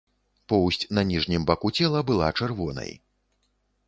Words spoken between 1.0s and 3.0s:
ніжнім баку цела была чырвонай.